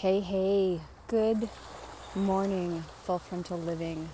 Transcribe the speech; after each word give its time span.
Hey, 0.00 0.20
hey, 0.20 0.82
good 1.08 1.48
morning, 2.14 2.84
full 3.04 3.18
frontal 3.18 3.56
living 3.56 4.10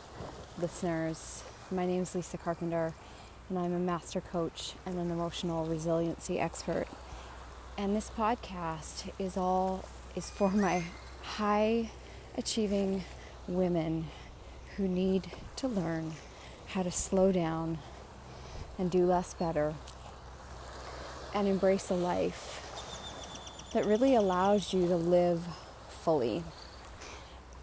listeners. 0.56 1.42
My 1.72 1.86
name 1.86 2.02
is 2.02 2.14
Lisa 2.14 2.38
Carpenter, 2.38 2.94
and 3.48 3.58
I'm 3.58 3.74
a 3.74 3.80
master 3.80 4.20
coach 4.20 4.74
and 4.86 4.96
an 4.96 5.10
emotional 5.10 5.66
resiliency 5.66 6.38
expert. 6.38 6.86
And 7.76 7.96
this 7.96 8.10
podcast 8.10 9.10
is 9.18 9.36
all 9.36 9.84
is 10.14 10.30
for 10.30 10.50
my 10.52 10.84
high 11.22 11.90
achieving 12.38 13.02
women 13.48 14.06
who 14.76 14.86
need 14.86 15.32
to 15.56 15.66
learn 15.66 16.12
how 16.68 16.84
to 16.84 16.92
slow 16.92 17.32
down 17.32 17.78
and 18.78 18.88
do 18.88 19.04
less 19.04 19.34
better 19.34 19.74
and 21.34 21.48
embrace 21.48 21.90
a 21.90 21.94
life 21.94 22.60
that 23.74 23.84
really 23.84 24.14
allows 24.14 24.72
you 24.72 24.86
to 24.86 24.96
live 24.96 25.44
fully. 26.02 26.42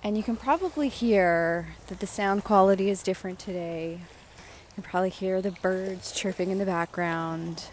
And 0.01 0.15
you 0.15 0.23
can 0.23 0.37
probably 0.37 0.87
hear 0.87 1.75
that 1.87 1.99
the 1.99 2.07
sound 2.07 2.45
quality 2.45 2.89
is 2.89 3.03
different 3.03 3.37
today. 3.37 3.99
You 3.99 4.73
can 4.75 4.83
probably 4.83 5.09
hear 5.09 5.41
the 5.41 5.51
birds 5.51 6.13
chirping 6.13 6.49
in 6.49 6.57
the 6.57 6.65
background 6.65 7.65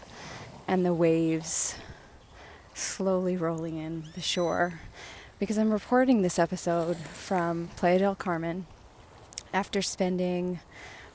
and 0.67 0.85
the 0.85 0.93
waves 0.93 1.75
slowly 2.73 3.37
rolling 3.37 3.77
in 3.77 4.09
the 4.13 4.21
shore 4.21 4.81
because 5.39 5.57
I'm 5.57 5.71
reporting 5.71 6.21
this 6.21 6.37
episode 6.37 6.97
from 6.97 7.69
Playa 7.77 7.99
del 7.99 8.15
Carmen 8.15 8.65
after 9.53 9.81
spending 9.81 10.59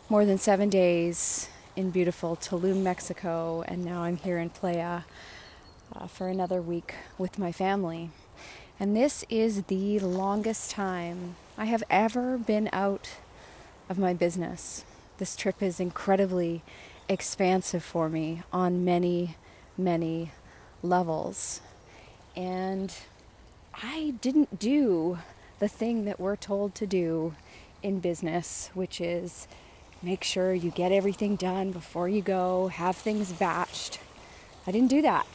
more 0.08 0.24
than 0.24 0.38
seven 0.38 0.70
days 0.70 1.48
in 1.76 1.90
beautiful 1.90 2.36
Tulum, 2.36 2.82
Mexico, 2.82 3.62
and 3.68 3.84
now 3.84 4.02
I'm 4.02 4.16
here 4.16 4.38
in 4.38 4.48
Playa 4.48 5.02
uh, 5.94 6.06
for 6.06 6.28
another 6.28 6.62
week 6.62 6.94
with 7.18 7.38
my 7.38 7.52
family. 7.52 8.10
And 8.82 8.96
this 8.96 9.24
is 9.30 9.62
the 9.68 10.00
longest 10.00 10.72
time 10.72 11.36
I 11.56 11.66
have 11.66 11.84
ever 11.88 12.36
been 12.36 12.68
out 12.72 13.10
of 13.88 13.96
my 13.96 14.12
business. 14.12 14.84
This 15.18 15.36
trip 15.36 15.62
is 15.62 15.78
incredibly 15.78 16.64
expansive 17.08 17.84
for 17.84 18.08
me 18.08 18.42
on 18.52 18.84
many, 18.84 19.36
many 19.78 20.32
levels. 20.82 21.60
And 22.34 22.92
I 23.72 24.14
didn't 24.20 24.58
do 24.58 25.20
the 25.60 25.68
thing 25.68 26.04
that 26.06 26.18
we're 26.18 26.34
told 26.34 26.74
to 26.74 26.84
do 26.84 27.36
in 27.84 28.00
business, 28.00 28.68
which 28.74 29.00
is 29.00 29.46
make 30.02 30.24
sure 30.24 30.54
you 30.54 30.72
get 30.72 30.90
everything 30.90 31.36
done 31.36 31.70
before 31.70 32.08
you 32.08 32.20
go, 32.20 32.66
have 32.66 32.96
things 32.96 33.32
batched. 33.32 33.98
I 34.66 34.72
didn't 34.72 34.90
do 34.90 35.02
that. 35.02 35.28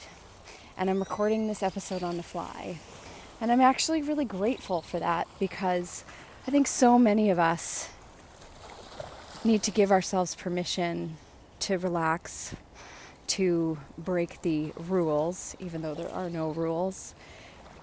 And 0.78 0.90
I'm 0.90 1.00
recording 1.00 1.48
this 1.48 1.64
episode 1.64 2.04
on 2.04 2.18
the 2.18 2.24
fly. 2.24 2.80
And 3.40 3.52
I'm 3.52 3.62
actually 3.62 4.02
really 4.02 4.26
grateful 4.26 4.82
for 4.82 5.00
that 5.00 5.28
because 5.40 6.04
I 6.48 6.52
think 6.52 6.66
so 6.66 6.98
many 6.98 7.30
of 7.30 7.38
us 7.38 7.90
need 9.44 9.62
to 9.64 9.72
give 9.72 9.92
ourselves 9.92 10.34
permission 10.34 11.18
to 11.60 11.78
relax, 11.78 12.56
to 13.28 13.78
break 13.98 14.42
the 14.42 14.74
rules, 14.76 15.56
even 15.60 15.84
though 15.84 15.94
there 15.94 16.10
are 16.10 16.30
no 16.30 16.50
rules, 16.50 17.14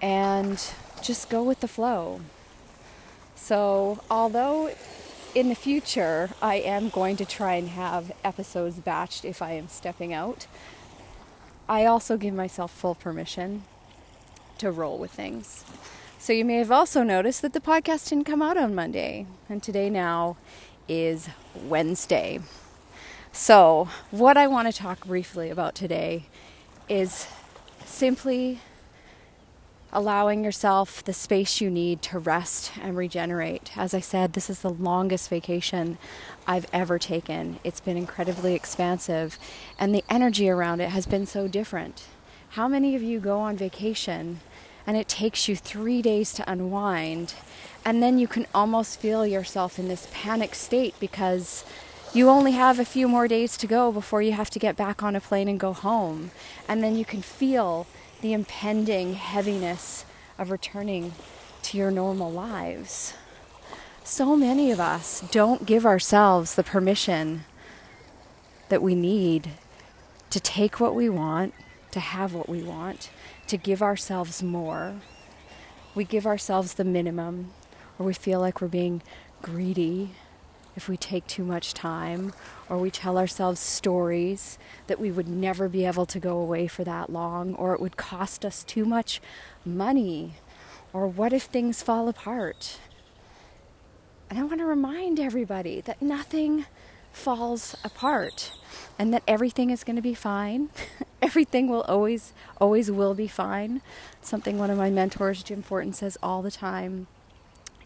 and 0.01 0.61
just 1.01 1.29
go 1.29 1.41
with 1.41 1.61
the 1.61 1.67
flow. 1.67 2.19
So, 3.35 4.01
although 4.11 4.71
in 5.33 5.49
the 5.49 5.55
future 5.55 6.31
I 6.41 6.55
am 6.55 6.89
going 6.89 7.15
to 7.17 7.25
try 7.25 7.55
and 7.55 7.69
have 7.69 8.11
episodes 8.23 8.79
batched 8.79 9.23
if 9.23 9.41
I 9.41 9.53
am 9.53 9.69
stepping 9.69 10.13
out, 10.13 10.47
I 11.69 11.85
also 11.85 12.17
give 12.17 12.33
myself 12.33 12.71
full 12.71 12.95
permission 12.95 13.63
to 14.59 14.71
roll 14.71 14.97
with 14.97 15.11
things. 15.11 15.63
So 16.19 16.33
you 16.33 16.45
may 16.45 16.55
have 16.55 16.71
also 16.71 17.03
noticed 17.03 17.41
that 17.43 17.53
the 17.53 17.59
podcast 17.59 18.09
didn't 18.09 18.25
come 18.25 18.41
out 18.41 18.57
on 18.57 18.73
Monday, 18.73 19.27
and 19.47 19.61
today 19.61 19.89
now 19.89 20.37
is 20.87 21.29
Wednesday. 21.53 22.39
So, 23.31 23.89
what 24.11 24.37
I 24.37 24.47
want 24.47 24.71
to 24.71 24.73
talk 24.73 25.05
briefly 25.05 25.49
about 25.49 25.75
today 25.75 26.27
is 26.87 27.27
simply 27.85 28.59
allowing 29.91 30.43
yourself 30.43 31.03
the 31.03 31.13
space 31.13 31.61
you 31.61 31.69
need 31.69 32.01
to 32.01 32.19
rest 32.19 32.71
and 32.81 32.97
regenerate. 32.97 33.71
As 33.77 33.93
I 33.93 34.01
said, 34.01 34.33
this 34.33 34.49
is 34.49 34.59
the 34.61 34.69
longest 34.69 35.29
vacation 35.29 35.97
I've 36.45 36.67
ever 36.73 36.99
taken. 36.99 37.59
It's 37.63 37.79
been 37.79 37.97
incredibly 37.97 38.55
expansive, 38.55 39.39
and 39.79 39.93
the 39.93 40.03
energy 40.09 40.49
around 40.49 40.81
it 40.81 40.89
has 40.89 41.05
been 41.05 41.25
so 41.25 41.47
different. 41.47 42.05
How 42.49 42.67
many 42.67 42.95
of 42.95 43.03
you 43.03 43.19
go 43.19 43.39
on 43.39 43.57
vacation 43.57 44.41
and 44.87 44.97
it 44.97 45.07
takes 45.07 45.47
you 45.47 45.55
three 45.55 46.01
days 46.01 46.33
to 46.33 46.49
unwind, 46.49 47.33
and 47.83 48.01
then 48.01 48.17
you 48.17 48.27
can 48.27 48.47
almost 48.53 48.99
feel 48.99 49.25
yourself 49.25 49.77
in 49.79 49.87
this 49.87 50.07
panic 50.11 50.55
state 50.55 50.95
because 50.99 51.63
you 52.13 52.29
only 52.29 52.53
have 52.53 52.79
a 52.79 52.85
few 52.85 53.07
more 53.07 53.27
days 53.27 53.57
to 53.57 53.67
go 53.67 53.91
before 53.91 54.21
you 54.21 54.31
have 54.31 54.49
to 54.51 54.59
get 54.59 54.77
back 54.77 55.03
on 55.03 55.15
a 55.15 55.21
plane 55.21 55.47
and 55.47 55.59
go 55.59 55.73
home. 55.73 56.31
And 56.67 56.81
then 56.81 56.95
you 56.95 57.03
can 57.03 57.21
feel 57.21 57.87
the 58.21 58.31
impending 58.31 59.15
heaviness 59.15 60.05
of 60.39 60.49
returning 60.49 61.13
to 61.63 61.77
your 61.77 61.91
normal 61.91 62.31
lives. 62.31 63.13
So 64.03 64.35
many 64.35 64.71
of 64.71 64.79
us 64.79 65.21
don't 65.31 65.65
give 65.65 65.85
ourselves 65.85 66.55
the 66.55 66.63
permission 66.63 67.43
that 68.69 68.81
we 68.81 68.95
need 68.95 69.51
to 70.29 70.39
take 70.39 70.79
what 70.79 70.95
we 70.95 71.09
want 71.09 71.53
to 71.91 71.99
have 71.99 72.33
what 72.33 72.47
we 72.47 72.61
want, 72.61 73.09
to 73.47 73.57
give 73.57 73.81
ourselves 73.81 74.41
more. 74.41 74.95
We 75.93 76.03
give 76.03 76.25
ourselves 76.25 76.73
the 76.73 76.83
minimum, 76.83 77.53
or 77.97 78.05
we 78.05 78.13
feel 78.13 78.39
like 78.39 78.61
we're 78.61 78.67
being 78.67 79.01
greedy 79.41 80.11
if 80.75 80.89
we 80.89 80.97
take 80.97 81.25
too 81.27 81.43
much 81.43 81.73
time, 81.73 82.33
or 82.67 82.77
we 82.77 82.91
tell 82.91 83.17
ourselves 83.17 83.61
stories 83.61 84.57
that 84.87 84.99
we 84.99 85.09
would 85.09 85.27
never 85.27 85.69
be 85.69 85.85
able 85.85 86.05
to 86.05 86.19
go 86.19 86.37
away 86.37 86.67
for 86.67 86.83
that 86.83 87.09
long, 87.09 87.55
or 87.55 87.73
it 87.73 87.79
would 87.79 87.95
cost 87.95 88.43
us 88.43 88.63
too 88.63 88.83
much 88.83 89.21
money, 89.63 90.33
or 90.91 91.07
what 91.07 91.31
if 91.31 91.43
things 91.43 91.81
fall 91.81 92.09
apart? 92.09 92.79
And 94.29 94.37
I 94.37 94.43
want 94.43 94.59
to 94.59 94.65
remind 94.65 95.19
everybody 95.19 95.79
that 95.81 96.01
nothing 96.01 96.65
falls 97.13 97.75
apart 97.83 98.51
and 98.99 99.13
that 99.13 99.23
everything 99.27 99.69
is 99.69 99.83
going 99.83 99.95
to 99.95 100.01
be 100.01 100.13
fine. 100.13 100.69
everything 101.25 101.67
will 101.67 101.81
always, 101.81 102.33
always 102.61 102.91
will 102.91 103.15
be 103.15 103.27
fine. 103.27 103.81
something 104.21 104.59
one 104.59 104.69
of 104.69 104.77
my 104.77 104.91
mentors, 104.91 105.41
Jim 105.41 105.63
Fortin, 105.63 105.91
says 105.91 106.17
all 106.21 106.43
the 106.43 106.51
time. 106.51 107.07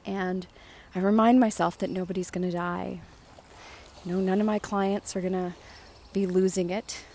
And 0.05 0.45
I 0.93 0.99
remind 0.99 1.39
myself 1.39 1.77
that 1.77 1.89
nobody's 1.89 2.29
going 2.29 2.49
to 2.49 2.55
die. 2.55 2.99
You 4.03 4.13
know, 4.13 4.19
none 4.19 4.41
of 4.41 4.45
my 4.45 4.59
clients 4.59 5.15
are 5.15 5.21
going 5.21 5.33
to 5.33 5.53
be 6.11 6.25
losing 6.25 6.69
it. 6.69 7.05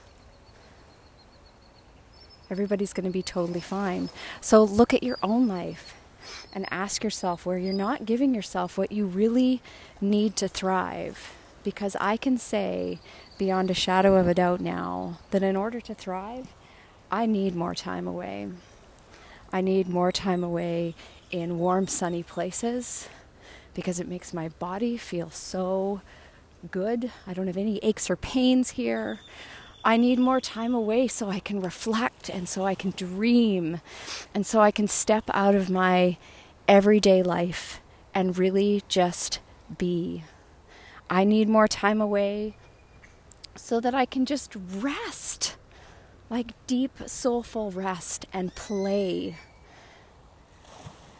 Everybody's 2.51 2.93
going 2.95 3.07
to 3.07 3.13
be 3.13 3.23
totally 3.23 3.61
fine. 3.61 4.09
So 4.41 4.63
look 4.65 4.95
at 4.95 5.03
your 5.03 5.19
own 5.23 5.47
life 5.47 5.95
and 6.55 6.67
ask 6.71 7.05
yourself 7.05 7.45
where 7.45 7.59
you're 7.59 7.73
not 7.73 8.07
giving 8.07 8.35
yourself 8.35 8.79
what 8.79 8.93
you 8.93 9.07
really 9.07 9.61
need 10.01 10.37
to 10.37 10.49
thrive 10.49 11.35
because 11.65 11.97
I 12.01 12.17
can 12.17 12.39
say 12.39 13.01
beyond 13.39 13.71
a 13.71 13.75
shadow 13.75 14.15
of 14.15 14.29
a 14.29 14.35
doubt 14.35 14.61
now 14.61 15.19
that 15.31 15.43
in 15.43 15.57
order 15.57 15.81
to 15.81 15.95
thrive, 15.95 16.55
I 17.11 17.27
need 17.27 17.57
more 17.57 17.75
time 17.75 18.07
away. 18.07 18.49
I 19.53 19.61
need 19.61 19.89
more 19.89 20.13
time 20.13 20.45
away 20.45 20.95
in 21.31 21.59
warm, 21.59 21.89
sunny 21.89 22.23
places 22.23 23.09
because 23.75 23.99
it 23.99 24.09
makes 24.09 24.33
my 24.33 24.49
body 24.49 24.97
feel 24.97 25.31
so 25.31 26.01
good. 26.71 27.11
I 27.27 27.35
don't 27.35 27.47
have 27.47 27.57
any 27.57 27.79
aches 27.79 28.09
or 28.09 28.17
pains 28.17 28.71
here. 28.71 29.21
I 29.85 29.97
need 29.97 30.19
more 30.19 30.41
time 30.41 30.75
away 30.75 31.09
so 31.09 31.29
I 31.29 31.41
can 31.41 31.61
reflect 31.61 32.29
and 32.29 32.49
so 32.49 32.65
I 32.65 32.75
can 32.75 32.93
dream 32.93 33.81
and 34.35 34.47
so 34.47 34.61
I 34.61 34.71
can 34.71 34.89
step 34.89 35.25
out 35.35 35.55
of 35.55 35.69
my 35.69 36.17
everyday 36.67 37.23
life 37.23 37.81
and 38.15 38.39
really 38.39 38.83
just 38.89 39.41
be. 39.77 40.25
I 41.11 41.25
need 41.25 41.49
more 41.49 41.69
time 41.69 42.01
away 42.01 42.57
so 43.57 43.81
that 43.81 43.95
I 43.95 44.05
can 44.05 44.27
just 44.27 44.55
rest, 44.57 45.57
like 46.31 46.53
deep, 46.67 46.93
soulful 47.07 47.71
rest 47.71 48.27
and 48.33 48.55
play. 48.55 49.37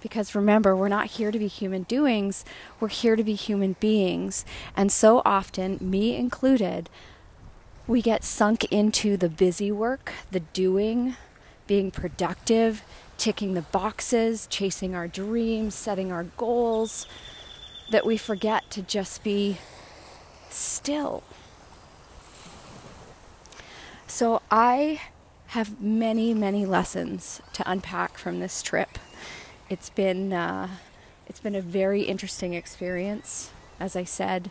Because 0.01 0.35
remember, 0.35 0.77
we're 0.77 0.89
not 0.89 1.07
here 1.07 1.31
to 1.31 1.39
be 1.39 1.47
human 1.47 1.85
doings, 1.85 2.45
we're 2.81 2.89
here 2.89 3.17
to 3.17 3.25
be 3.25 3.35
human 3.35 3.77
beings. 3.81 4.45
And 4.77 4.93
so 4.93 5.23
often, 5.25 5.79
me 5.81 6.17
included, 6.17 6.91
we 7.87 8.03
get 8.03 8.25
sunk 8.25 8.65
into 8.65 9.17
the 9.17 9.29
busy 9.29 9.71
work, 9.71 10.13
the 10.31 10.41
doing, 10.41 11.17
being 11.67 11.91
productive, 11.91 12.83
ticking 13.17 13.55
the 13.55 13.63
boxes, 13.63 14.47
chasing 14.51 14.95
our 14.95 15.09
dreams, 15.09 15.75
setting 15.75 16.11
our 16.11 16.25
goals, 16.25 17.07
that 17.91 18.07
we 18.07 18.17
forget 18.17 18.71
to 18.71 18.83
just 18.83 19.23
be 19.23 19.59
still. 20.55 21.23
So 24.07 24.43
I 24.51 25.01
have 25.49 25.81
many, 25.81 26.35
many 26.35 26.67
lessons 26.67 27.41
to 27.53 27.69
unpack 27.71 28.19
from 28.19 28.41
this 28.41 28.63
trip. 28.63 28.99
it's 29.69 29.91
been 29.91 30.33
uh, 30.33 30.69
it's 31.27 31.41
been 31.41 31.55
a 31.55 31.63
very 31.63 32.03
interesting 32.03 32.55
experience. 32.55 33.51
As 33.81 33.97
I 33.97 34.05
said, 34.05 34.51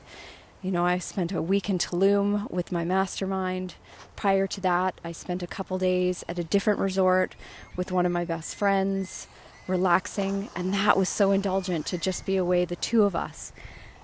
you 0.62 0.72
know, 0.72 0.86
I 0.86 0.98
spent 0.98 1.32
a 1.32 1.42
week 1.42 1.70
in 1.70 1.78
Tulum 1.78 2.50
with 2.50 2.72
my 2.72 2.84
mastermind. 2.84 3.76
Prior 4.16 4.48
to 4.48 4.62
that, 4.62 5.00
I 5.04 5.12
spent 5.12 5.44
a 5.44 5.48
couple 5.48 5.78
days 5.78 6.24
at 6.28 6.40
a 6.40 6.44
different 6.44 6.80
resort 6.80 7.36
with 7.76 7.92
one 7.92 8.06
of 8.06 8.12
my 8.12 8.26
best 8.26 8.56
friends, 8.56 9.28
relaxing, 9.68 10.50
and 10.56 10.74
that 10.74 10.98
was 10.98 11.10
so 11.10 11.32
indulgent 11.32 11.86
to 11.88 11.98
just 11.98 12.26
be 12.26 12.38
away, 12.38 12.66
the 12.66 12.76
two 12.76 13.04
of 13.04 13.16
us. 13.16 13.52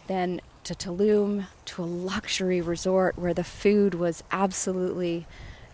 Then 0.07 0.41
to 0.69 0.75
Tulum, 0.75 1.47
to 1.65 1.81
a 1.81 1.83
luxury 1.83 2.61
resort 2.61 3.17
where 3.17 3.33
the 3.33 3.43
food 3.43 3.95
was 3.95 4.23
absolutely 4.31 5.25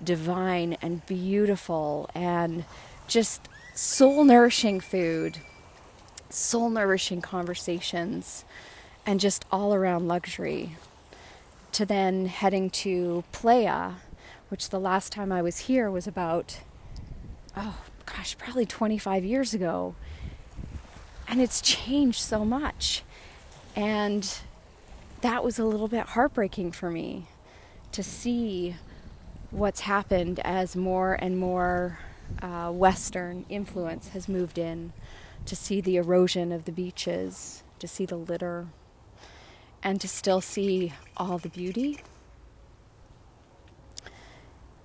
divine 0.02 0.78
and 0.82 1.06
beautiful 1.06 2.10
and 2.16 2.64
just 3.06 3.50
soul 3.74 4.24
nourishing 4.24 4.80
food, 4.80 5.40
soul 6.30 6.70
nourishing 6.70 7.22
conversations, 7.22 8.46
and 9.06 9.20
just 9.20 9.44
all 9.52 9.74
around 9.74 10.08
luxury. 10.08 10.78
To 11.74 11.86
then 11.86 12.28
heading 12.28 12.70
to 12.70 13.26
Playa, 13.34 13.96
which 14.48 14.70
the 14.70 14.80
last 14.80 15.12
time 15.12 15.30
I 15.30 15.42
was 15.42 15.60
here 15.60 15.92
was 15.92 16.08
about, 16.08 16.62
oh 17.58 17.80
gosh, 18.06 18.38
probably 18.38 18.66
25 18.66 19.26
years 19.26 19.54
ago. 19.54 19.94
And 21.28 21.42
it's 21.42 21.60
changed 21.60 22.22
so 22.22 22.46
much. 22.46 23.04
And 23.76 24.40
that 25.25 25.44
was 25.44 25.57
a 25.57 25.66
little 25.66 25.88
bit 25.88 26.06
heartbreaking 26.10 26.72
for 26.72 26.92
me 26.92 27.25
to 27.92 28.04
see 28.04 28.75
what's 29.50 29.80
happened 29.80 30.39
as 30.44 30.75
more 30.75 31.16
and 31.16 31.39
more 31.39 31.98
uh, 32.44 32.69
Western 32.72 33.44
influence 33.50 34.10
has 34.10 34.30
moved 34.30 34.60
in, 34.60 34.94
to 35.48 35.56
see 35.56 35.81
the 35.81 35.95
erosion 35.95 36.51
of 36.51 36.66
the 36.66 36.72
beaches, 36.72 37.63
to 37.80 37.88
see 37.88 38.06
the 38.06 38.16
litter, 38.16 38.68
and 39.81 40.00
to 40.00 40.07
still 40.07 40.42
see 40.42 40.94
all 41.18 41.39
the 41.39 41.50
beauty, 41.50 42.01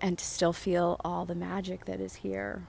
and 0.01 0.17
to 0.17 0.25
still 0.25 0.55
feel 0.55 0.99
all 1.05 1.27
the 1.27 1.35
magic 1.35 1.85
that 1.85 2.01
is 2.01 2.15
here. 2.17 2.63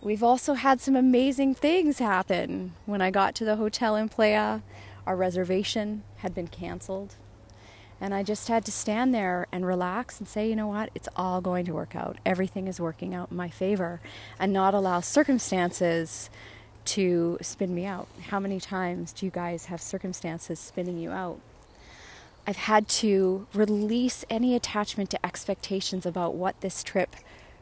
We've 0.00 0.22
also 0.22 0.54
had 0.54 0.80
some 0.80 0.94
amazing 0.94 1.56
things 1.56 1.98
happen. 1.98 2.74
When 2.86 3.02
I 3.02 3.10
got 3.10 3.34
to 3.34 3.44
the 3.44 3.56
hotel 3.56 3.96
in 3.96 4.08
Playa, 4.08 4.60
our 5.08 5.16
reservation 5.16 6.04
had 6.18 6.34
been 6.34 6.48
canceled 6.48 7.16
and 8.00 8.14
I 8.14 8.22
just 8.22 8.48
had 8.48 8.64
to 8.66 8.72
stand 8.72 9.12
there 9.12 9.46
and 9.50 9.66
relax 9.66 10.20
and 10.20 10.28
say, 10.28 10.48
you 10.48 10.54
know 10.54 10.68
what, 10.68 10.90
it's 10.94 11.08
all 11.16 11.40
going 11.40 11.64
to 11.64 11.72
work 11.72 11.96
out. 11.96 12.16
Everything 12.24 12.68
is 12.68 12.80
working 12.80 13.14
out 13.14 13.30
in 13.30 13.36
my 13.36 13.48
favor 13.48 14.00
and 14.38 14.52
not 14.52 14.72
allow 14.74 15.00
circumstances 15.00 16.30
to 16.84 17.38
spin 17.42 17.74
me 17.74 17.84
out. 17.86 18.06
How 18.28 18.38
many 18.38 18.60
times 18.60 19.12
do 19.12 19.26
you 19.26 19.32
guys 19.32 19.66
have 19.66 19.80
circumstances 19.80 20.60
spinning 20.60 20.98
you 20.98 21.10
out? 21.10 21.40
I've 22.46 22.56
had 22.56 22.88
to 22.88 23.46
release 23.52 24.24
any 24.30 24.54
attachment 24.54 25.10
to 25.10 25.26
expectations 25.26 26.06
about 26.06 26.34
what 26.34 26.60
this 26.60 26.82
trip 26.82 27.16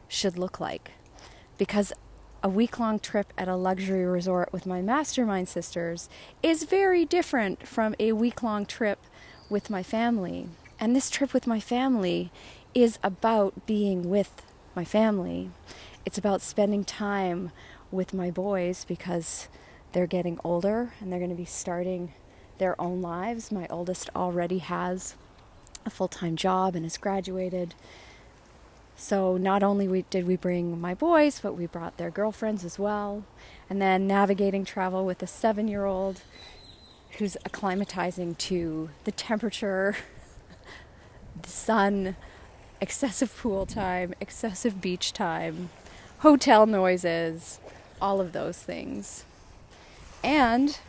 should 0.07 0.37
look 0.37 0.59
like. 0.59 0.91
Because 1.57 1.91
a 2.43 2.49
week 2.49 2.79
long 2.79 2.99
trip 2.99 3.33
at 3.37 3.47
a 3.47 3.55
luxury 3.55 4.05
resort 4.05 4.51
with 4.53 4.65
my 4.65 4.81
mastermind 4.81 5.49
sisters 5.49 6.09
is 6.43 6.63
very 6.63 7.05
different 7.05 7.67
from 7.67 7.95
a 7.99 8.11
week 8.11 8.43
long 8.43 8.65
trip 8.65 8.99
with 9.49 9.69
my 9.69 9.83
family. 9.83 10.47
And 10.79 10.95
this 10.95 11.09
trip 11.09 11.33
with 11.33 11.47
my 11.47 11.59
family 11.59 12.31
is 12.73 12.99
about 13.03 13.65
being 13.65 14.09
with 14.09 14.43
my 14.75 14.85
family. 14.85 15.49
It's 16.05 16.17
about 16.17 16.41
spending 16.41 16.83
time 16.83 17.51
with 17.91 18.13
my 18.13 18.29
boys 18.29 18.85
because 18.85 19.47
they're 19.91 20.07
getting 20.07 20.39
older 20.43 20.93
and 20.99 21.11
they're 21.11 21.19
going 21.19 21.31
to 21.31 21.35
be 21.35 21.45
starting 21.45 22.13
their 22.59 22.79
own 22.79 23.01
lives. 23.01 23.51
My 23.51 23.67
oldest 23.69 24.09
already 24.15 24.59
has 24.59 25.15
a 25.85 25.89
full 25.89 26.07
time 26.07 26.35
job 26.35 26.75
and 26.75 26.85
has 26.85 26.97
graduated. 26.97 27.73
So 28.99 29.37
not 29.37 29.61
only 29.61 29.87
we, 29.87 30.01
did 30.09 30.25
we 30.25 30.35
bring 30.35 30.81
my 30.81 30.95
boys, 30.95 31.39
but 31.39 31.53
we 31.53 31.67
brought 31.67 31.97
their 31.97 32.09
girlfriends 32.09 32.65
as 32.65 32.79
well. 32.79 33.23
And 33.69 33.79
then 33.79 34.07
navigating 34.07 34.65
travel 34.65 35.05
with 35.05 35.21
a 35.21 35.27
seven 35.27 35.67
year 35.67 35.85
old 35.85 36.21
who's 37.17 37.37
acclimatizing 37.45 38.37
to 38.39 38.89
the 39.03 39.11
temperature, 39.11 39.95
the 41.41 41.47
sun, 41.47 42.15
excessive 42.81 43.37
pool 43.37 43.67
time, 43.67 44.15
excessive 44.19 44.81
beach 44.81 45.13
time, 45.13 45.69
hotel 46.19 46.65
noises, 46.65 47.59
all 48.01 48.19
of 48.19 48.33
those 48.33 48.57
things. 48.57 49.25
And 50.23 50.79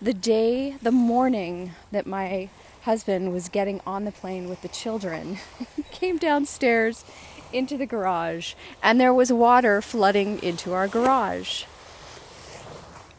the 0.00 0.14
day, 0.14 0.76
the 0.82 0.92
morning 0.92 1.72
that 1.90 2.06
my 2.06 2.50
husband 2.82 3.32
was 3.32 3.48
getting 3.48 3.80
on 3.86 4.04
the 4.04 4.12
plane 4.12 4.48
with 4.48 4.60
the 4.60 4.68
children, 4.68 5.38
came 5.90 6.18
downstairs 6.18 7.04
into 7.52 7.76
the 7.76 7.86
garage, 7.86 8.54
and 8.82 9.00
there 9.00 9.14
was 9.14 9.32
water 9.32 9.80
flooding 9.80 10.42
into 10.42 10.72
our 10.72 10.88
garage 10.88 11.64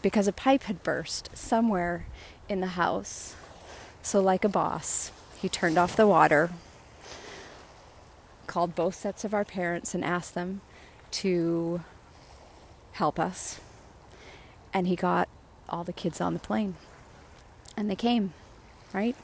because 0.02 0.28
a 0.28 0.34
pipe 0.34 0.64
had 0.64 0.84
burst 0.84 1.30
somewhere 1.36 2.06
in 2.50 2.60
the 2.60 2.68
house. 2.68 3.36
So, 4.02 4.20
like 4.20 4.44
a 4.44 4.50
boss, 4.50 5.12
he 5.38 5.48
turned 5.48 5.78
off 5.78 5.96
the 5.96 6.08
water, 6.08 6.50
called 8.48 8.76
both 8.76 8.96
sets 8.96 9.24
of 9.24 9.34
our 9.34 9.46
parents, 9.46 9.94
and 9.94 10.04
asked 10.04 10.34
them 10.34 10.62
to 11.12 11.82
help 12.94 13.20
us. 13.20 13.60
And 14.74 14.88
he 14.88 14.96
got 14.96 15.30
all 15.70 15.84
the 15.84 15.94
kids 15.94 16.20
on 16.20 16.34
the 16.34 16.40
plane. 16.40 16.76
And 17.78 17.90
they 17.90 17.96
came, 17.96 18.34
right? 18.94 19.16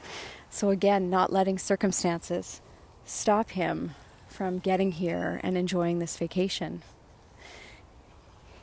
So, 0.49 0.69
again, 0.69 1.09
not 1.09 1.33
letting 1.33 1.57
circumstances 1.57 2.61
stop 3.03 3.51
him 3.51 3.95
from 4.27 4.59
getting 4.59 4.93
here 4.93 5.39
and 5.43 5.57
enjoying 5.57 5.99
this 5.99 6.17
vacation. 6.17 6.83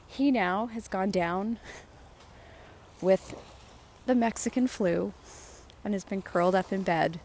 He 0.07 0.31
now 0.31 0.67
has 0.67 0.87
gone 0.87 1.11
down 1.11 1.59
with 3.01 3.35
the 4.07 4.15
Mexican 4.15 4.67
flu 4.67 5.13
and 5.85 5.93
has 5.95 6.05
been 6.05 6.23
curled 6.23 6.55
up 6.55 6.73
in 6.73 6.83
bed. 6.83 7.21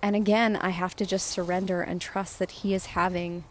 And 0.00 0.14
again, 0.14 0.56
I 0.56 0.70
have 0.70 0.94
to 0.96 1.06
just 1.06 1.26
surrender 1.26 1.82
and 1.82 2.00
trust 2.00 2.38
that 2.38 2.50
he 2.50 2.72
is 2.72 2.86
having 2.86 3.44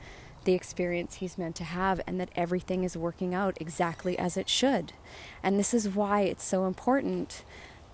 the 0.45 0.53
experience 0.53 1.15
he's 1.15 1.37
meant 1.37 1.57
to 1.57 1.65
have 1.65 1.99
and 2.07 2.19
that 2.21 2.29
everything 2.35 2.85
is 2.85 2.95
working 2.95 3.35
out 3.35 3.57
exactly 3.59 4.17
as 4.17 4.37
it 4.37 4.47
should. 4.47 4.93
And 5.43 5.59
this 5.59 5.73
is 5.73 5.89
why 5.89 6.21
it's 6.21 6.45
so 6.45 6.65
important 6.65 7.43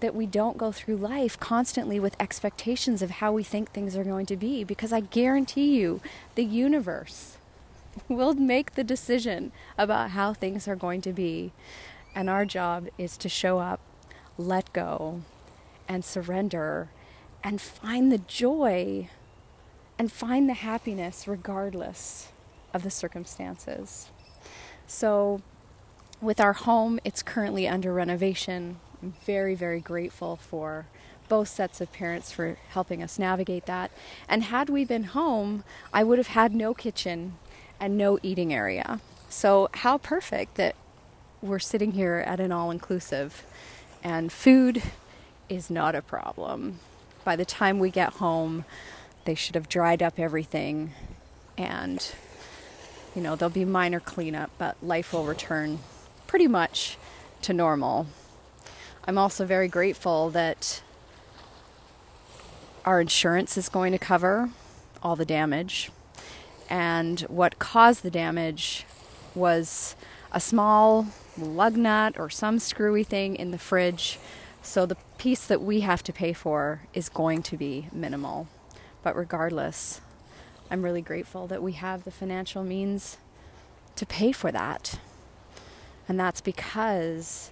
that 0.03 0.13
we 0.13 0.25
don't 0.25 0.57
go 0.57 0.69
through 0.69 0.97
life 0.97 1.39
constantly 1.39 1.97
with 1.97 2.13
expectations 2.19 3.01
of 3.01 3.09
how 3.09 3.31
we 3.31 3.41
think 3.41 3.71
things 3.71 3.95
are 3.95 4.03
going 4.03 4.25
to 4.25 4.35
be 4.35 4.61
because 4.65 4.91
I 4.91 4.99
guarantee 4.99 5.79
you 5.79 6.01
the 6.35 6.43
universe 6.43 7.37
will 8.09 8.33
make 8.33 8.75
the 8.75 8.83
decision 8.83 9.53
about 9.77 10.09
how 10.09 10.33
things 10.33 10.67
are 10.67 10.75
going 10.75 10.99
to 11.03 11.13
be. 11.13 11.53
And 12.13 12.29
our 12.29 12.43
job 12.43 12.89
is 12.97 13.15
to 13.15 13.29
show 13.29 13.59
up 13.59 13.79
let 14.37 14.73
go 14.73 15.21
and 15.87 16.03
surrender 16.03 16.89
and 17.41 17.61
find 17.61 18.11
the 18.11 18.17
joy 18.17 19.07
and 19.97 20.11
find 20.11 20.49
the 20.49 20.55
happiness 20.55 21.29
regardless 21.29 22.27
of 22.73 22.83
the 22.83 22.91
circumstances. 22.91 24.09
So, 24.85 25.41
with 26.19 26.41
our 26.41 26.53
home, 26.53 26.99
it's 27.05 27.23
currently 27.23 27.69
under 27.69 27.93
renovation. 27.93 28.81
I'm 29.03 29.15
very, 29.25 29.53
very 29.53 29.81
grateful 29.81 30.37
for 30.37 30.85
both 31.27 31.49
sets 31.49 31.81
of 31.81 31.91
parents 31.91 32.31
for 32.31 32.57
helping 32.69 33.03
us 33.03 33.19
navigate 33.19 33.65
that. 33.65 33.91
And 34.29 34.43
had 34.43 34.69
we 34.69 34.85
been 34.85 35.03
home, 35.03 35.65
I 35.91 36.05
would 36.05 36.17
have 36.17 36.27
had 36.27 36.55
no 36.55 36.73
kitchen 36.73 37.35
and 37.81 37.97
no 37.97 38.17
eating 38.23 38.53
area. 38.53 39.01
So, 39.27 39.67
how 39.73 39.97
perfect 39.97 40.55
that 40.55 40.75
we're 41.41 41.59
sitting 41.59 41.91
here 41.91 42.23
at 42.25 42.39
an 42.39 42.53
all 42.53 42.71
inclusive 42.71 43.43
and 44.01 44.31
food 44.31 44.81
is 45.49 45.69
not 45.69 45.95
a 45.95 46.01
problem. 46.01 46.79
By 47.25 47.35
the 47.35 47.43
time 47.43 47.79
we 47.79 47.91
get 47.91 48.13
home, 48.13 48.63
they 49.25 49.35
should 49.35 49.55
have 49.55 49.67
dried 49.67 50.01
up 50.01 50.17
everything 50.17 50.93
and 51.57 52.15
you 53.13 53.21
know, 53.21 53.35
there'll 53.35 53.53
be 53.53 53.65
minor 53.65 53.99
cleanup, 53.99 54.51
but 54.57 54.77
life 54.81 55.11
will 55.11 55.25
return 55.25 55.79
pretty 56.25 56.47
much 56.47 56.97
to 57.41 57.51
normal. 57.51 58.07
I'm 59.05 59.17
also 59.17 59.45
very 59.45 59.67
grateful 59.67 60.29
that 60.29 60.81
our 62.85 63.01
insurance 63.01 63.57
is 63.57 63.67
going 63.67 63.91
to 63.91 63.97
cover 63.97 64.49
all 65.01 65.17
the 65.17 65.25
damage. 65.25 65.91
And 66.69 67.19
what 67.21 67.59
caused 67.59 68.03
the 68.03 68.09
damage 68.09 68.85
was 69.35 69.97
a 70.31 70.39
small 70.39 71.07
lug 71.37 71.75
nut 71.75 72.17
or 72.17 72.29
some 72.29 72.59
screwy 72.59 73.03
thing 73.03 73.35
in 73.35 73.51
the 73.51 73.57
fridge. 73.57 74.19
So 74.61 74.85
the 74.85 74.97
piece 75.17 75.45
that 75.47 75.61
we 75.61 75.81
have 75.81 76.01
to 76.03 76.13
pay 76.13 76.31
for 76.31 76.83
is 76.93 77.09
going 77.09 77.43
to 77.43 77.57
be 77.57 77.89
minimal. 77.91 78.47
But 79.01 79.17
regardless, 79.17 79.99
I'm 80.71 80.81
really 80.81 81.01
grateful 81.01 81.45
that 81.47 81.61
we 81.61 81.73
have 81.73 82.05
the 82.05 82.11
financial 82.11 82.63
means 82.63 83.17
to 83.97 84.05
pay 84.05 84.31
for 84.31 84.49
that. 84.53 84.97
And 86.07 86.17
that's 86.17 86.39
because 86.39 87.51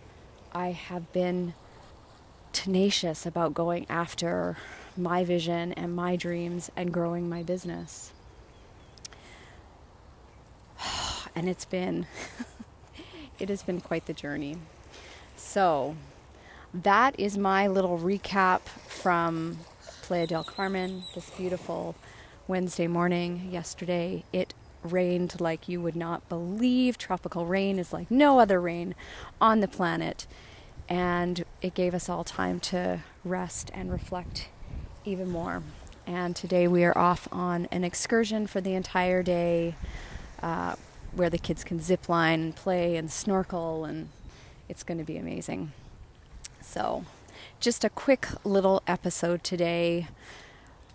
I 0.53 0.71
have 0.71 1.11
been 1.13 1.53
tenacious 2.51 3.25
about 3.25 3.53
going 3.53 3.85
after 3.89 4.57
my 4.97 5.23
vision 5.23 5.71
and 5.73 5.95
my 5.95 6.15
dreams 6.15 6.69
and 6.75 6.91
growing 6.91 7.29
my 7.29 7.43
business. 7.43 8.11
And 11.33 11.47
it's 11.47 11.63
been 11.63 12.07
it 13.39 13.47
has 13.47 13.63
been 13.63 13.79
quite 13.79 14.05
the 14.05 14.13
journey. 14.13 14.57
So, 15.37 15.95
that 16.73 17.17
is 17.17 17.37
my 17.37 17.67
little 17.67 17.97
recap 17.97 18.61
from 18.61 19.59
Playa 20.01 20.27
del 20.27 20.43
Carmen, 20.43 21.03
this 21.15 21.29
beautiful 21.29 21.95
Wednesday 22.47 22.87
morning. 22.87 23.47
Yesterday, 23.49 24.25
it 24.33 24.53
rained 24.83 25.39
like 25.39 25.67
you 25.69 25.81
would 25.81 25.95
not 25.95 26.27
believe. 26.29 26.97
Tropical 26.97 27.45
rain 27.45 27.79
is 27.79 27.93
like 27.93 28.09
no 28.09 28.39
other 28.39 28.59
rain 28.59 28.95
on 29.39 29.59
the 29.59 29.67
planet. 29.67 30.27
And 30.89 31.45
it 31.61 31.73
gave 31.73 31.93
us 31.93 32.09
all 32.09 32.23
time 32.23 32.59
to 32.61 33.01
rest 33.23 33.71
and 33.73 33.91
reflect 33.91 34.49
even 35.05 35.29
more. 35.29 35.63
And 36.05 36.35
today 36.35 36.67
we 36.67 36.83
are 36.83 36.97
off 36.97 37.27
on 37.31 37.67
an 37.71 37.83
excursion 37.83 38.47
for 38.47 38.59
the 38.59 38.73
entire 38.73 39.23
day 39.23 39.75
uh, 40.41 40.75
where 41.13 41.29
the 41.29 41.37
kids 41.37 41.63
can 41.63 41.79
zip 41.79 42.09
line 42.09 42.41
and 42.41 42.55
play 42.55 42.95
and 42.95 43.11
snorkel, 43.11 43.85
and 43.85 44.09
it's 44.67 44.83
going 44.83 44.97
to 44.97 45.03
be 45.03 45.17
amazing. 45.17 45.71
So, 46.61 47.05
just 47.59 47.83
a 47.83 47.89
quick 47.89 48.27
little 48.43 48.81
episode 48.87 49.43
today. 49.43 50.07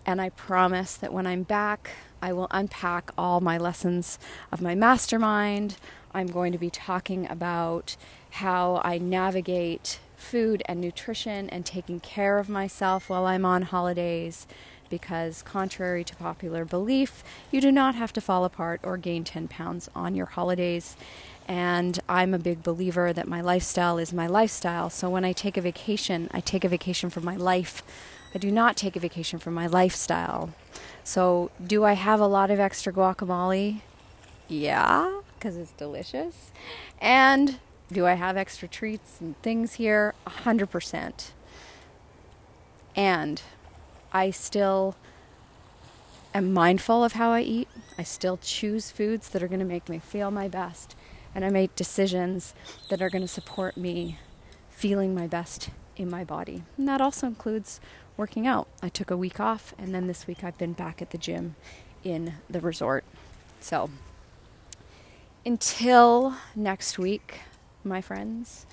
And 0.04 0.20
I 0.20 0.30
promise 0.30 0.96
that 0.96 1.12
when 1.12 1.26
I'm 1.26 1.42
back, 1.42 1.90
I 2.20 2.32
will 2.32 2.48
unpack 2.50 3.10
all 3.16 3.40
my 3.40 3.58
lessons 3.58 4.18
of 4.50 4.62
my 4.62 4.74
mastermind. 4.74 5.76
I'm 6.14 6.26
going 6.28 6.52
to 6.52 6.58
be 6.58 6.70
talking 6.70 7.26
about 7.28 7.96
how 8.30 8.80
I 8.84 8.98
navigate 8.98 9.98
food 10.16 10.62
and 10.66 10.80
nutrition 10.80 11.48
and 11.50 11.64
taking 11.64 12.00
care 12.00 12.38
of 12.38 12.48
myself 12.48 13.08
while 13.08 13.26
I'm 13.26 13.44
on 13.44 13.62
holidays. 13.62 14.46
Because, 14.88 15.42
contrary 15.42 16.04
to 16.04 16.14
popular 16.14 16.64
belief, 16.64 17.24
you 17.50 17.60
do 17.60 17.72
not 17.72 17.96
have 17.96 18.12
to 18.12 18.20
fall 18.20 18.44
apart 18.44 18.80
or 18.84 18.96
gain 18.96 19.24
10 19.24 19.48
pounds 19.48 19.90
on 19.96 20.14
your 20.14 20.26
holidays. 20.26 20.96
And 21.48 21.98
I'm 22.08 22.32
a 22.32 22.38
big 22.38 22.62
believer 22.62 23.12
that 23.12 23.26
my 23.26 23.40
lifestyle 23.40 23.98
is 23.98 24.12
my 24.12 24.28
lifestyle. 24.28 24.88
So, 24.88 25.10
when 25.10 25.24
I 25.24 25.32
take 25.32 25.56
a 25.56 25.60
vacation, 25.60 26.28
I 26.32 26.38
take 26.40 26.64
a 26.64 26.68
vacation 26.68 27.10
from 27.10 27.24
my 27.24 27.34
life. 27.36 27.82
I 28.36 28.38
do 28.38 28.50
not 28.50 28.76
take 28.76 28.96
a 28.96 29.00
vacation 29.00 29.38
from 29.38 29.54
my 29.54 29.66
lifestyle. 29.66 30.50
So, 31.02 31.50
do 31.66 31.84
I 31.84 31.94
have 31.94 32.20
a 32.20 32.26
lot 32.26 32.50
of 32.50 32.60
extra 32.60 32.92
guacamole? 32.92 33.80
Yeah, 34.46 35.22
because 35.34 35.56
it's 35.56 35.70
delicious. 35.70 36.52
And 37.00 37.58
do 37.90 38.04
I 38.04 38.12
have 38.12 38.36
extra 38.36 38.68
treats 38.68 39.22
and 39.22 39.40
things 39.40 39.76
here? 39.76 40.12
100%. 40.26 41.30
And 42.94 43.40
I 44.12 44.30
still 44.32 44.96
am 46.34 46.52
mindful 46.52 47.04
of 47.04 47.14
how 47.14 47.30
I 47.30 47.40
eat. 47.40 47.68
I 47.96 48.02
still 48.02 48.36
choose 48.36 48.90
foods 48.90 49.30
that 49.30 49.42
are 49.42 49.48
going 49.48 49.60
to 49.60 49.64
make 49.64 49.88
me 49.88 49.98
feel 49.98 50.30
my 50.30 50.46
best. 50.46 50.94
And 51.34 51.42
I 51.42 51.48
make 51.48 51.74
decisions 51.74 52.52
that 52.90 53.00
are 53.00 53.08
going 53.08 53.22
to 53.22 53.28
support 53.28 53.78
me 53.78 54.18
feeling 54.68 55.14
my 55.14 55.26
best 55.26 55.70
in 55.96 56.10
my 56.10 56.24
body. 56.24 56.62
And 56.76 56.88
that 56.88 57.00
also 57.00 57.26
includes 57.26 57.80
working 58.16 58.46
out. 58.46 58.68
I 58.82 58.88
took 58.88 59.10
a 59.10 59.16
week 59.16 59.40
off, 59.40 59.74
and 59.78 59.94
then 59.94 60.06
this 60.06 60.26
week 60.26 60.44
I've 60.44 60.58
been 60.58 60.72
back 60.72 61.02
at 61.02 61.10
the 61.10 61.18
gym 61.18 61.56
in 62.04 62.34
the 62.48 62.60
resort. 62.60 63.04
So, 63.60 63.90
until 65.44 66.34
next 66.54 66.98
week, 66.98 67.40
my 67.84 68.00
friends. 68.00 68.66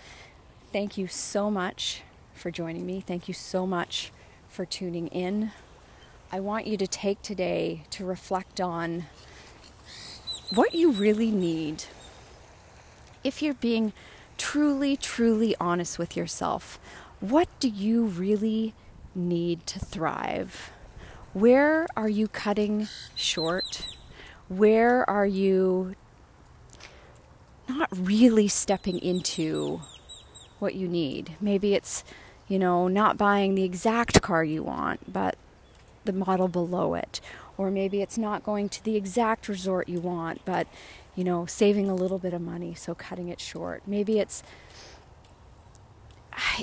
Thank 0.72 0.98
you 0.98 1.08
so 1.08 1.52
much 1.52 2.02
for 2.34 2.52
joining 2.52 2.86
me. 2.86 3.00
Thank 3.00 3.28
you 3.28 3.34
so 3.34 3.68
much 3.68 4.12
for 4.48 4.66
tuning 4.66 5.08
in. 5.08 5.52
I 6.32 6.40
want 6.40 6.66
you 6.66 6.78
to 6.78 6.88
take 6.88 7.22
today 7.22 7.84
to 7.92 8.06
reflect 8.06 8.60
on 8.60 9.06
what 10.54 10.74
you 10.74 10.92
really 10.92 11.30
need. 11.30 11.84
If 13.24 13.42
you're 13.42 13.54
being 13.54 13.94
truly, 14.38 14.98
truly 14.98 15.56
honest 15.60 16.00
with 16.00 16.18
yourself, 16.18 16.80
what 17.24 17.48
do 17.60 17.70
you 17.70 18.06
really 18.06 18.74
need 19.16 19.66
to 19.68 19.80
thrive? 19.80 20.72
Where 21.34 21.88
are 21.96 22.10
you 22.10 22.28
cutting 22.28 22.88
short? 23.16 23.88
Where 24.50 25.10
are 25.10 25.26
you 25.26 25.96
not 27.68 27.90
really 27.92 28.48
stepping 28.48 29.00
into 29.00 29.82
what 30.64 30.76
you 30.76 30.88
need. 30.88 31.36
Maybe 31.42 31.74
it's, 31.74 32.04
you 32.48 32.58
know, 32.58 32.88
not 32.88 33.18
buying 33.18 33.56
the 33.56 33.64
exact 33.64 34.22
car 34.22 34.44
you 34.44 34.64
want, 34.64 35.12
but 35.12 35.36
the 36.06 36.14
model 36.14 36.48
below 36.48 36.94
it. 36.96 37.20
Or 37.58 37.70
maybe 37.70 38.02
it's 38.02 38.18
not 38.18 38.44
going 38.44 38.70
to 38.70 38.84
the 38.84 38.96
exact 38.96 39.48
resort 39.48 39.88
you 39.88 40.00
want, 40.00 40.42
but, 40.44 40.68
you 41.16 41.24
know, 41.24 41.46
saving 41.46 41.90
a 41.90 41.96
little 41.96 42.18
bit 42.18 42.34
of 42.34 42.42
money, 42.42 42.74
so 42.74 42.96
cutting 42.96 43.30
it 43.30 43.40
short. 43.40 43.84
Maybe 43.86 44.20
it's, 44.20 44.42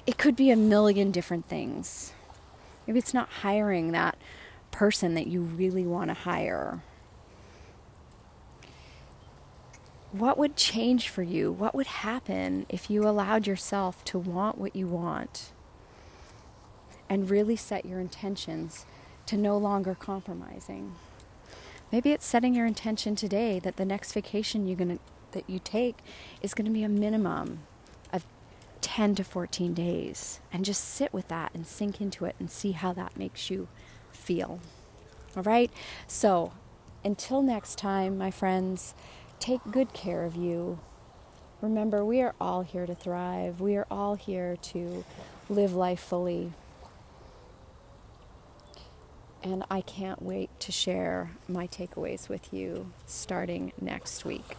it 0.07 0.19
could 0.19 0.37
be 0.37 0.51
a 0.51 0.57
million 0.57 1.11
different 1.11 1.47
things. 1.47 2.13
Maybe 2.87 2.99
it's 2.99 3.15
not 3.15 3.29
hiring 3.29 3.93
that 3.93 4.17
person 4.71 5.15
that 5.15 5.27
you 5.27 5.43
really 5.43 5.87
want 5.87 6.09
to 6.09 6.15
hire 6.15 6.83
what 10.13 10.37
would 10.39 10.57
change 10.57 11.09
for 11.09 11.23
you? 11.23 11.53
What 11.53 11.75
would 11.75 11.87
happen 11.87 12.67
if 12.69 12.91
you 12.91 13.07
allowed 13.07 13.47
yourself 13.47 14.05
to 14.07 14.19
want 14.19 14.59
what 14.59 14.75
you 14.75 14.87
want 14.87 15.53
and 17.09 17.31
really 17.31 17.57
set 17.57 17.85
your 17.85 18.01
intentions 18.01 18.87
to 19.27 19.37
no 19.37 19.57
longer 19.57 19.95
compromising? 19.95 20.95
Maybe 21.93 22.11
it's 22.11 22.27
setting 22.27 22.55
your 22.55 22.67
intention 22.67 23.15
today 23.15 23.59
that 23.61 23.77
the 23.77 23.85
next 23.85 24.13
vacation 24.13 24.67
you're 24.67 24.77
to 24.77 24.99
that 25.33 25.49
you 25.49 25.61
take 25.63 25.99
is 26.43 26.55
going 26.55 26.65
to 26.65 26.73
be 26.73 26.83
a 26.83 26.89
minimum 26.89 27.61
10 28.81 29.15
to 29.17 29.25
14 29.25 29.75
days 29.75 30.41
and 30.53 30.65
just 30.65 30.85
sit 30.85 31.13
with 31.13 31.29
that 31.29 31.53
and 31.55 31.67
sink 31.67 32.01
into 32.01 32.25
it 32.25 32.37
and 32.39 32.51
see 32.51 32.73
how 32.73 32.93
that 32.93 33.17
makes 33.17 33.51
you 33.51 33.69
feel. 34.11 34.61
All 35.37 35.43
right? 35.43 35.71
So, 36.07 36.53
until 37.05 37.43
next 37.43 37.79
time, 37.79 38.19
my 38.19 38.31
friends, 38.31 38.95
take 39.39 39.61
good 39.71 39.93
care 39.93 40.25
of 40.25 40.37
you. 40.37 40.79
Remember, 41.61 42.05
we 42.05 42.21
are 42.21 42.35
all 42.41 42.63
here 42.63 42.87
to 42.87 42.95
thrive. 42.95 43.61
We 43.61 43.77
are 43.77 43.87
all 43.91 44.15
here 44.15 44.57
to 44.57 45.05
live 45.49 45.75
life 45.75 46.01
fully. 46.01 46.53
And 49.43 49.65
I 49.71 49.81
can't 49.81 50.21
wait 50.21 50.51
to 50.61 50.73
share 50.73 51.31
my 51.49 51.67
takeaways 51.67 52.29
with 52.29 52.53
you 52.53 52.93
starting 53.07 53.73
next 53.81 54.25
week. 54.25 54.57